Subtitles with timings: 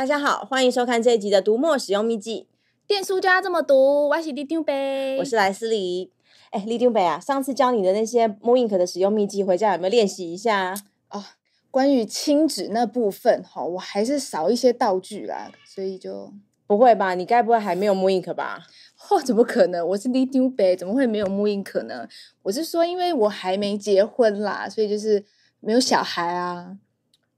[0.00, 2.48] 大家好，欢迎收看这一集的读墨使用秘籍。
[2.86, 6.10] 电书就要这么读，我是李丁北，我是莱斯里。
[6.52, 10.74] 哎，李丁北啊，上次教你的那些 mooInk 的使用秘籍，回家有没有练习一下？
[11.10, 11.22] 哦，
[11.70, 16.32] 关于亲子那部分，哈，我还是少一些道具啦，所以就
[16.66, 17.12] 不会吧？
[17.12, 18.62] 你该不会还没有 mooInk 吧？
[19.10, 19.86] 哦，怎么可能？
[19.88, 22.08] 我是李丁北，怎么会没有 mooInk 呢？
[22.44, 25.22] 我是说，因为我还没结婚啦，所以就是
[25.60, 26.78] 没有小孩啊。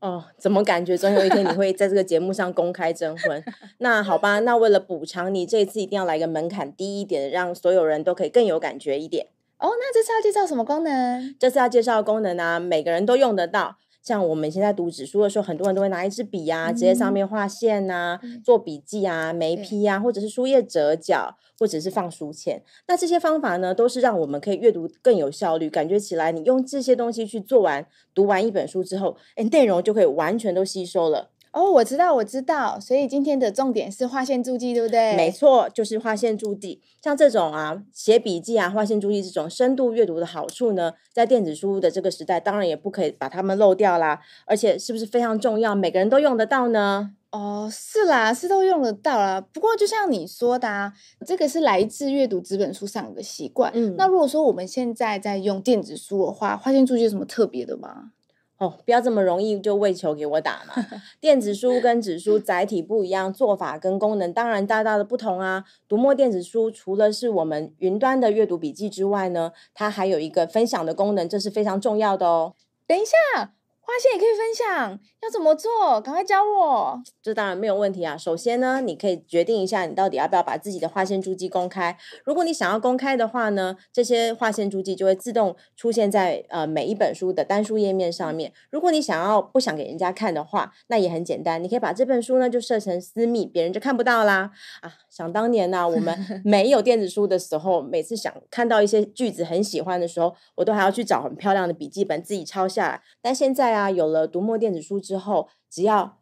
[0.00, 3.44] 哦，怎么感觉总有一天你会在这个节目上公开征婚？
[3.78, 9.26] 那好吧，那为了补偿你，这一次一定要来个门槛低一点，让所有人都可以更有感觉一点。
[9.58, 11.34] 哦，那这次要介绍什么功能？
[11.38, 13.76] 这次要介绍的功能呢、啊，每个人都用得到。
[14.02, 22.62] 像我们现在读纸书的时候，很多人都会拿一支笔呀、啊，直接上面画线呐、做笔记啊，眉批啊，或者是书页折角，或者是放书签。
[22.88, 31.30] 那这些方法呢，都是让我们可以阅读更有效率，感觉起来你用这些东西去做完、读完一本书之后，哎，内容就可以完全都吸收了。
[31.52, 35.16] 哦，我知道，我知道，所以今天的重点是划线注记，对不对？
[35.16, 36.80] 没错，就是划线注记。
[37.02, 44.20] 像这种啊，写笔记啊，划线注记这种深度阅读的好处呢，在电子书的这个时代，当然也不可以把它们漏掉啦。
[44.46, 45.74] 而且，是不是非常重要？
[45.74, 47.10] 每个人都用得到呢？
[47.32, 49.40] 哦，是啦，是都用得到啦。
[49.40, 50.92] 不过，就像你说的啊，
[51.26, 53.72] 这个是来自阅读纸本书上的习惯。
[53.74, 58.12] 嗯，那如果说我们现在在用电子书的话，划线注记有什么特别的吗？
[58.60, 60.74] 哦，不要这么容易就喂球给我打嘛！
[61.18, 65.64] 电子书跟纸书载体不一样，做法跟功能当然大大的不同啊。
[65.88, 72.54] 读墨电子书除了是我们云端的阅读笔记之外呢，它还有一个分享的功能，这是非常重要的哦。
[72.86, 73.54] 等一下。
[73.90, 76.00] 划线也可以分享，要怎么做？
[76.00, 77.02] 赶快教我。
[77.20, 78.16] 这当然没有问题啊。
[78.16, 81.98] 首先呢，你可以决定一下，你到底要不要把自己的划线注记公开。
[82.24, 88.52] 如果你想要公开的话呢，这些划线注记就会自动出现在呃每一本书的单书页面上面。
[88.70, 94.52] 如果你想要不想给人家看的话，那也很简单，你可以把这本书呢就设成私密，别人就看不到啦。
[94.82, 103.02] 啊，想当年呢、啊，我们 没有电子书的时候，每次想看到一些句子很喜欢的时候，我都还要去找很漂亮的笔记本自己抄下来。
[103.20, 103.79] 但现在啊。
[103.80, 106.18] 啊，有了读墨电子书之后，只要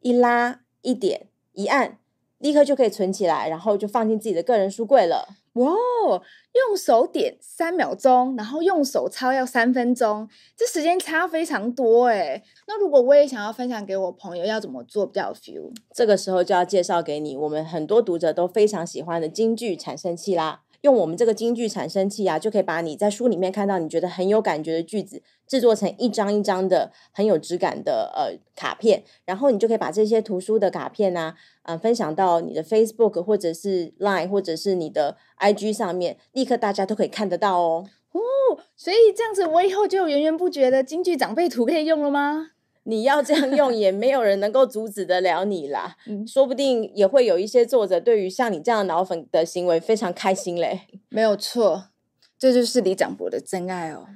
[0.00, 1.98] 一拉、一点、一按，
[2.38, 5.26] 立刻就可以存起来，然后就放进自己的个人书柜了。
[5.54, 12.40] 哇，用手点三秒钟，然后用手抄要三分钟，这时间差非常多哎。
[12.68, 15.72] 那如果我也想要分享给我朋友，要怎么做比较有 feel？
[15.92, 20.60] 这个时候就要介绍给你，我们很多读者都非常喜欢的京剧产生器啦。
[20.82, 31.34] 用我们这个金句产生器啊，就可以把你在书里面看到你觉得很有感觉的句子，制作成一张一张的很有质感的呃卡片，然后你就可以把这些图书的卡片啊，
[31.64, 37.86] 呃、分享到你的 Facebook 或者是 Line 或者是你的 IG 上面，立刻大家都可以看得到哦。
[38.12, 38.20] 哦，
[38.76, 42.52] 所以这样子我以后就有源源不绝的金句长辈图可以用了吗？
[42.88, 45.94] 你要这样用，也没有人能够阻止得了你啦。
[46.08, 50.80] 嗯，说不定也会有一些作者对于像你这样的脑粉的行为非常开心嘞。
[51.10, 51.90] 没有错，
[52.38, 54.06] 这就是李长博的真爱哦。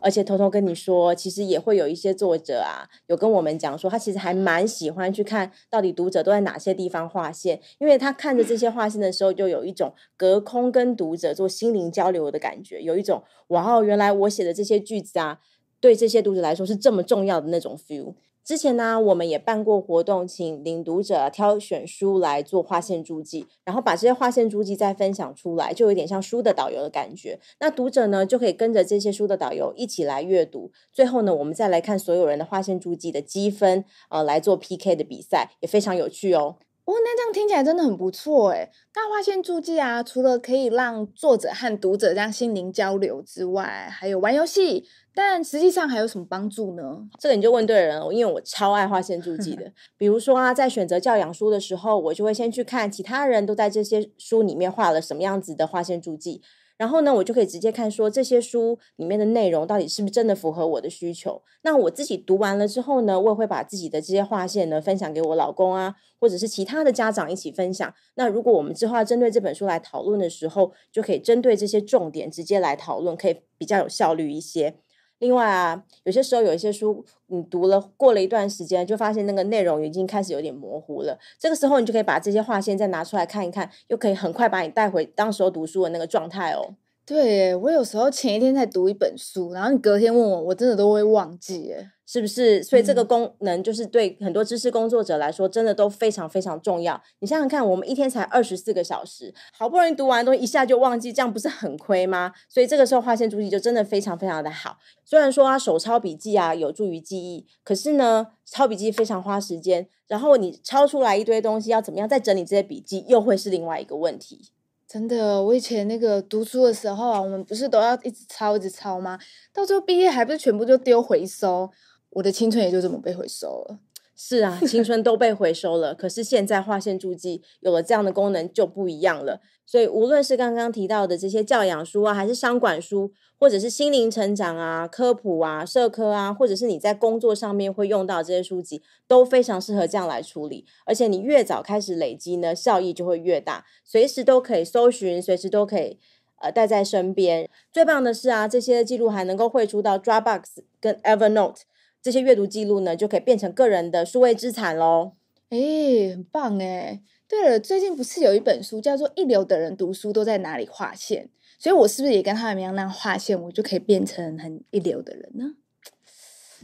[0.00, 15.40] 而且偷偷跟你说，其实也会有一些作者啊，有跟我们讲说，他其实还蛮喜欢去看到底读者都在哪些地方划线，因为他看着这些划线的时候，就有一种隔空跟读者做心灵交流的感觉，有一种哇哦，原来我写的这些句子啊。
[15.82, 18.14] 对这些读者来说是这么重要的那种 feel。
[18.44, 27.38] 之前呢，我们也办过活动，请领读者挑选书来做划线注记，然后把这些划线注记再分享出来，就有点像书的导游的感觉。
[27.60, 30.70] 那读者呢，就可以跟着这些书的导游一起来阅读。
[30.92, 36.56] 最后呢，我们再来看所有人的划线注记的积分，呃，来做 PK 的比赛，也非常有趣哦。
[36.84, 38.68] 哦，那这样听起来真的很不错诶。
[38.92, 44.84] 大划线注记啊，除了可以让作者和读者这样心灵交流之外，还有玩游戏。
[45.14, 47.06] 但实际上还有什么帮助呢？
[47.20, 49.70] 这个你就问对人了，因为我超爱划线注记的。
[49.96, 56.42] 比如说啊，在选择教养书的时候，我就会先去看其他人都在这些书里面画了什么样子的划线注记。
[56.82, 61.40] 然后呢，我就可以直接看说这些书里面的内容到底是不是真的符合我的需求。
[61.62, 67.94] 那我自己读完了之后呢，我也会把自己的这些划线呢分享给我老公啊，或者是其他的家长一起分享。
[68.16, 74.74] 那如果我们之后要针对这本书来讨论的时候，就可以针对这些重点直接来讨论，可以比较有效率一些。
[75.22, 81.16] 另外啊，有些时候有一些书你读了过了一段时间，就发现那个内容已经开始有点模糊了。
[81.38, 86.74] 这个时候你就可以把这些划线再拿出来看一看，又可以很快把你带回当时候读书的那个状态哦。
[87.04, 92.62] 对，我有时候前一天才读一本书，然后你隔天问我，我真的都会忘记，哎，是不是？
[92.62, 97.02] 所以这个功能就是对很多知识工作者来说，真的都非常非常重要。
[97.18, 102.32] 你想想看，我们一天才二十四个小时，好不容易读完的东西，一下就忘记，这样不是很亏吗？
[102.48, 104.78] 所以这个时候划线注记就真的非常非常的好。
[105.04, 114.52] 虽然说啊，手抄笔记啊有助于记忆，可是呢，抄笔记非常花时间，然后你抄出来一堆东西，要怎么样再整理这些笔记，又会是另外一个问题。
[114.92, 119.18] 真的，我以前那个读书的时候啊，我们不是都要一直抄一直抄吗？
[119.50, 121.70] 到最后毕业还不是全部就丢回收？
[122.10, 123.78] 我的青春也就这么被回收了。
[124.14, 125.94] 是啊，青春都被回收了。
[125.94, 129.40] 可是现在划线注记有了这样的功能就不一样了。
[129.64, 140.66] 所以无论是刚刚提到的这些教养书啊，还是商管书，或者是心灵成长啊、科普啊、社科啊，或者是你在工作上面会用到这些书籍，都非常适合这样来处理。
[140.84, 145.98] 而且你越早开始累积呢，效益就会越大，随时都可以搜寻，随时都可以
[146.40, 147.48] 呃带在身边。
[147.72, 150.42] 最棒的是啊，这些记录还能够汇出到 Dropbox
[150.78, 151.60] 跟 Evernote，
[152.02, 155.12] 这些阅读记录呢就可以变成个人的数位资产喽。
[155.50, 157.02] 诶，很棒诶。
[157.28, 161.24] 对了，最近不是有一本书叫做《一流的人读书都在哪里划线》，
[161.62, 165.54] 所以我是不是也跟他们一样那样划线，我就可以变成很一流的人呢？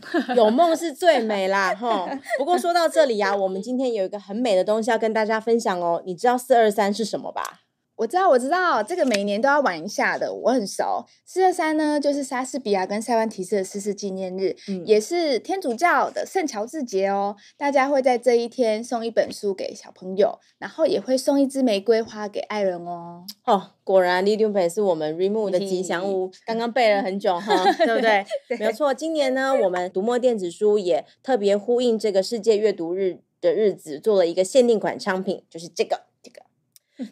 [0.36, 2.08] 有梦是最美啦，哈！
[2.38, 6.02] 不过说到这里呀、啊，我们今天有一个很美的东西要跟大家分享哦。
[6.06, 7.62] 你知道四二三是什么吧？
[7.98, 11.04] 我知道，我知道，这个每年都要玩一下的，我很熟。
[11.24, 17.34] 四二三呢，就是莎士比亚跟塞万提斯的逝世纪念日，嗯，也是天主教的圣乔治节哦。
[17.56, 23.24] 大家会在这一天送一本书给小朋友，然后也会送一支玫瑰花给爱人哦。
[23.44, 28.24] 哦，果然李鼎北是我们 Readmoo 的吉祥物，刚刚背了很久哈， 对不对？
[28.48, 28.94] 对，没有错。
[28.94, 36.07] 今年呢，我们读墨电子书也特别呼应这个世界阅读日的日子，做了一个限定款商品，就是这个。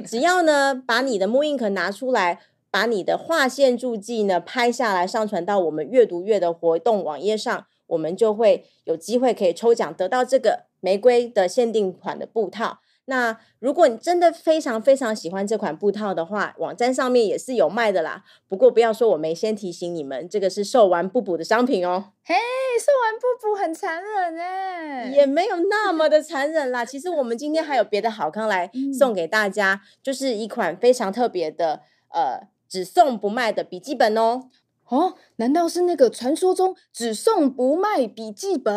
[0.04, 2.40] 只要呢，把你的 mooInk 拿出来，
[2.70, 12.80] 把你的划线助记呢拍下来，上传到我们阅读月的活动网页上，我们就会有机会可以抽奖，得到这个玫瑰的限定款的布套。
[13.08, 18.24] 那如果你真的非常非常喜欢这款布套的话，网站上面也是有卖的啦。
[18.48, 22.12] 不过不要说我没先提醒你们，这个是售完不补的商品哦。
[22.24, 22.34] 嘿，
[22.80, 26.84] 售完不补很残忍哎，也没有那么的残忍啦。
[26.84, 34.50] 其实我们今天还有别的好康来送给大家，嗯、就是一款非常特别的呃只送不卖的笔记本哦。
[34.88, 38.74] 哦，难道是那个传说中只送不卖笔记本？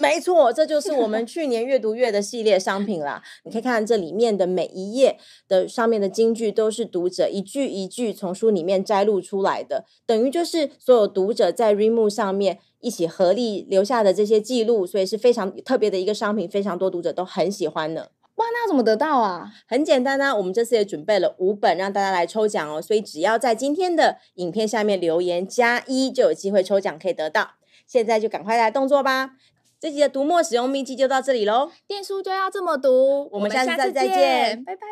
[0.00, 3.20] 没错，这就是我们去年阅读月的系列商品啦。
[3.42, 5.18] 你可以看这里面的每一页
[5.48, 18.06] 的上面的金句，都是读者一句一句从书里面摘录出来的，等于就是所有读者在 Readmoo 上面一起合力留下的这些记录，所以是非常特别的一个商品，非常多读者都很喜欢呢。
[18.36, 19.50] 哇，那要怎么得到啊？
[19.66, 27.54] 很简单啊，我们这次也准备了五本让大家来抽奖哦，所以只要在今天的影片下面留言加一，就有机会抽奖可以得到。
[27.84, 29.32] 现在就赶快来动作吧！
[29.80, 34.82] 这集的读墨使用秘籍就到这里喽，电书就要这么读，我们下次再见，拜拜。